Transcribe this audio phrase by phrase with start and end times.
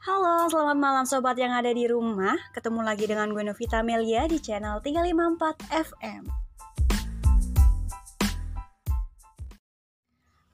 [0.00, 2.32] Halo, selamat malam sobat yang ada di rumah.
[2.56, 6.22] Ketemu lagi dengan gue Novita Melia di channel 354 FM.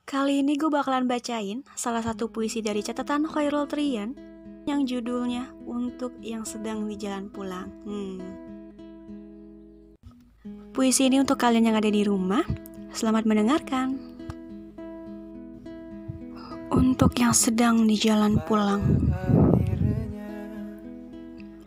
[0.02, 4.18] Kali ini gue bakalan bacain salah satu puisi dari catatan Khairul Trian
[4.66, 7.70] yang judulnya Untuk yang sedang di jalan pulang.
[7.86, 8.18] Hmm.
[10.74, 12.42] Puisi ini untuk kalian yang ada di rumah.
[12.90, 14.15] Selamat mendengarkan.
[16.76, 18.84] Untuk yang sedang di jalan pulang.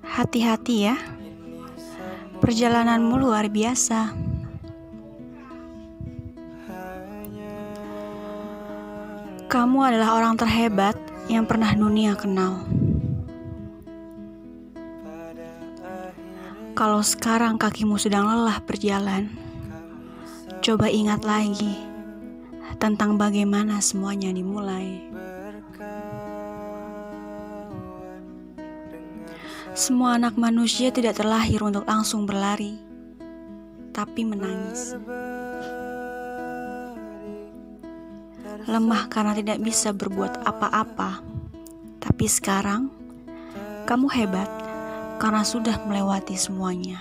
[0.06, 0.94] Hati-hati ya.
[2.38, 4.14] Perjalananmu luar biasa.
[9.50, 10.94] Kamu adalah orang terhebat
[11.26, 12.62] yang pernah dunia kenal.
[16.78, 19.26] Kalau sekarang kakimu sedang lelah berjalan,
[20.62, 21.89] coba ingat lagi
[22.80, 25.04] tentang bagaimana semuanya dimulai.
[29.76, 32.80] Semua anak manusia tidak terlahir untuk langsung berlari,
[33.92, 34.96] tapi menangis.
[38.68, 41.20] Lemah karena tidak bisa berbuat apa-apa,
[42.00, 42.92] tapi sekarang
[43.88, 44.52] kamu hebat
[45.20, 47.00] karena sudah melewati semuanya.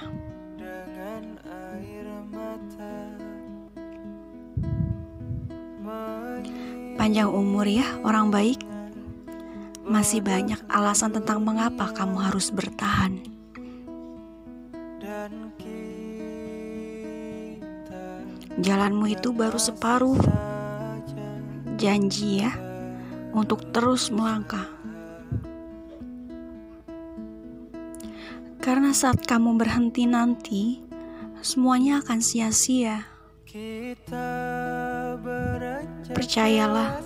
[6.99, 8.59] Panjang umur ya, orang baik.
[9.87, 13.23] Masih banyak alasan tentang mengapa kamu harus bertahan.
[18.59, 20.19] Jalanmu itu baru separuh.
[21.79, 22.51] Janji ya,
[23.31, 24.67] untuk terus melangkah.
[28.59, 30.83] Karena saat kamu berhenti nanti,
[31.47, 33.07] semuanya akan sia-sia.
[36.09, 37.05] Percayalah,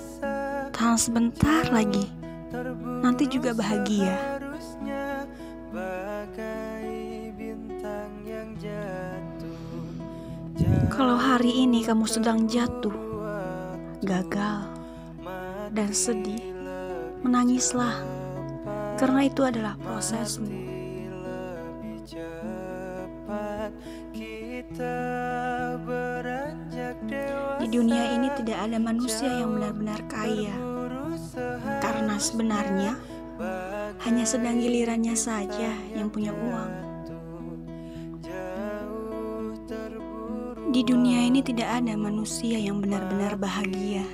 [0.70, 2.06] tahan sebentar lagi,
[3.02, 4.14] nanti juga bahagia.
[10.92, 12.94] Kalau hari ini kamu sedang jatuh,
[14.06, 14.70] gagal,
[15.74, 16.54] dan sedih,
[17.26, 17.98] menangislah,
[19.00, 20.46] karena itu adalah prosesmu.
[24.12, 24.62] Di
[27.82, 30.54] dunia ini tidak ada manusia yang benar-benar kaya,
[31.82, 32.94] karena sebenarnya
[34.06, 36.72] hanya sedang gilirannya saja yang punya uang.
[40.70, 44.06] Di dunia ini tidak ada manusia yang benar-benar bahagia,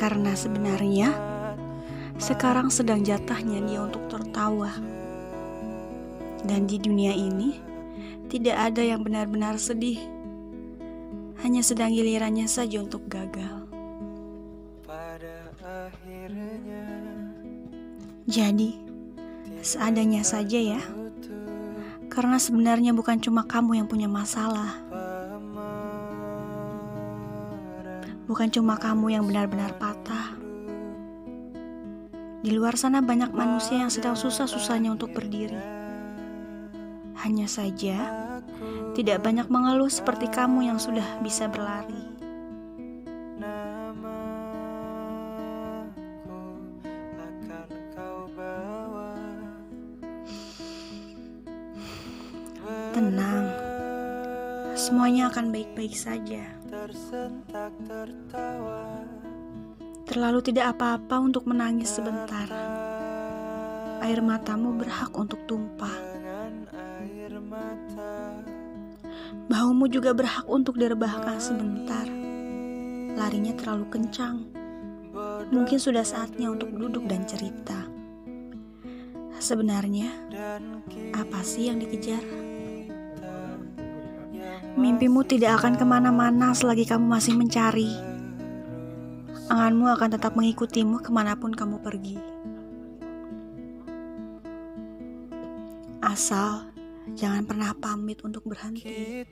[0.00, 1.12] karena sebenarnya
[2.16, 4.72] sekarang sedang jatahnya dia untuk tertawa.
[6.48, 7.60] Dan di dunia ini
[8.32, 10.00] tidak ada yang benar-benar sedih,
[11.42, 13.70] hanya sedang gilirannya saja untuk gagal.
[18.28, 18.76] Jadi,
[19.64, 20.82] seadanya saja ya,
[22.12, 24.76] karena sebenarnya bukan cuma kamu yang punya masalah.
[28.28, 30.36] Bukan cuma kamu yang benar-benar patah.
[32.44, 35.56] Di luar sana banyak manusia yang sedang susah-susahnya untuk berdiri.
[37.24, 38.27] Hanya saja,
[38.98, 42.02] tidak banyak mengeluh seperti kamu yang sudah bisa berlari.
[52.90, 53.46] Tenang,
[54.74, 56.42] semuanya akan baik-baik saja.
[60.10, 62.50] Terlalu tidak apa-apa untuk menangis sebentar.
[64.02, 66.18] Air matamu berhak untuk tumpah.
[69.48, 72.04] Bahumu juga berhak untuk direbahkan sebentar.
[73.16, 74.44] Larinya terlalu kencang.
[75.48, 77.88] Mungkin sudah saatnya untuk duduk dan cerita.
[79.38, 80.10] Sebenarnya,
[81.14, 82.20] apa sih yang dikejar?
[84.78, 87.90] Mimpimu tidak akan ke mana-mana selagi kamu masih mencari.
[89.48, 92.20] Anganmu akan tetap mengikutimu ke mana pun kamu pergi.
[96.04, 96.68] Asal
[97.14, 99.24] jangan pernah pamit untuk berhenti.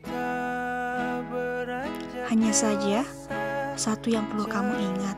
[2.31, 3.03] Hanya saja,
[3.77, 5.17] satu yang perlu kamu ingat.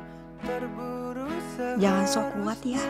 [1.79, 2.83] Jangan sok kuat ya.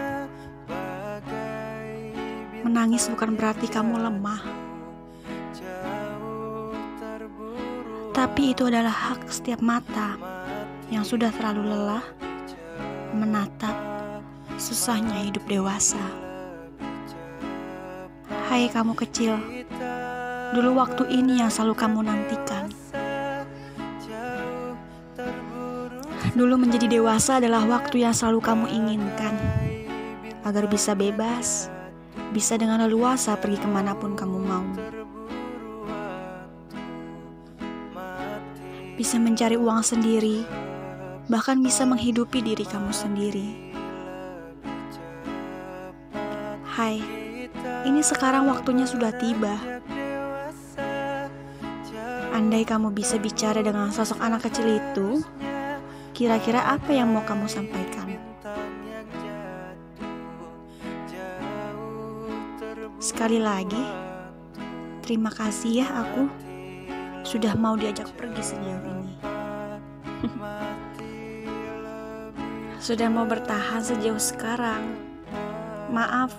[2.64, 4.42] Menangis bukan berarti kamu lemah.
[8.12, 10.18] Tapi itu adalah hak setiap mata
[10.90, 12.04] yang sudah terlalu lelah
[13.14, 13.76] menatap
[14.58, 16.02] susahnya hidup dewasa.
[18.48, 19.38] Hai kamu kecil,
[20.54, 22.70] dulu waktu ini yang selalu kamu nantikan.
[26.38, 29.34] Dulu menjadi dewasa adalah waktu yang selalu kamu inginkan.
[30.46, 31.68] agar bisa bebas,
[32.32, 34.64] bisa dengan leluasa pergi ke mana pun kamu mau.
[38.96, 40.48] Bisa mencari uang sendiri,
[41.28, 43.48] bahkan bisa menghidupi diri kamu sendiri.
[46.64, 46.96] Hai,
[47.84, 49.58] ini sekarang waktunya sudah tiba.
[52.38, 55.26] Andai kamu bisa bicara dengan sosok anak kecil itu,
[56.14, 58.14] kira-kira apa yang mau kamu sampaikan?
[63.02, 63.82] Sekali lagi,
[65.02, 66.30] terima kasih ya aku
[67.26, 69.14] sudah mau diajak pergi sejauh ini.
[72.86, 74.94] sudah mau bertahan sejauh sekarang.
[75.90, 76.38] Maaf,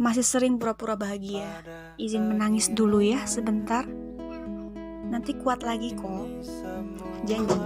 [0.00, 1.60] masih sering pura-pura bahagia.
[2.00, 3.84] Izin menangis dulu ya sebentar.
[5.10, 6.46] Nanti kuat lagi kok.
[7.26, 7.60] Janji.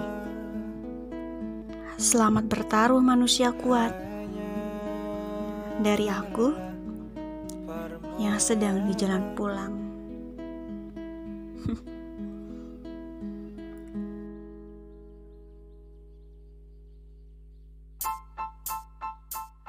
[2.00, 3.93] Selamat bertaruh manusia kuat.
[5.85, 6.56] Dari aku
[8.17, 9.73] yang sedang di jalan pulang.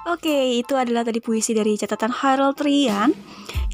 [0.06, 3.12] Oke, itu adalah tadi puisi dari catatan Harold Trian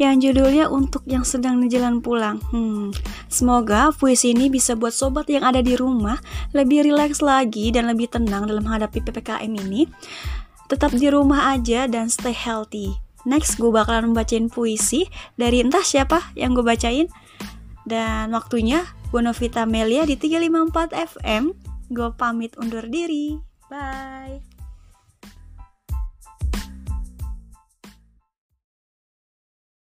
[0.01, 2.41] yang judulnya untuk yang sedang di jalan pulang.
[2.49, 2.89] Hmm,
[3.31, 6.19] semoga puisi ini bisa buat sobat yang ada di rumah
[6.51, 9.87] lebih rileks lagi dan lebih tenang dalam menghadapi PPKM ini.
[10.67, 12.95] Tetap di rumah aja dan stay healthy.
[13.27, 15.05] Next, gue bakalan membacain puisi
[15.37, 17.05] dari entah siapa yang gue bacain.
[17.85, 21.43] Dan waktunya, gue Novita Melia di 354 FM.
[21.91, 23.37] Gue pamit undur diri.
[23.69, 24.50] Bye.